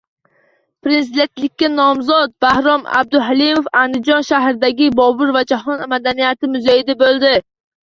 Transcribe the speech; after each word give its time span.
Prezidentlikka 0.85 1.69
nomzod 1.73 2.33
Bahrom 2.45 2.87
Abduhalimov 3.01 3.69
Andijon 3.83 4.27
shahridagi 4.33 4.89
“Bobur 5.03 5.37
va 5.39 5.47
jahon 5.55 5.87
madaniyati” 5.95 6.53
muzeyida 6.59 7.01
bo‘ldi 7.07 7.39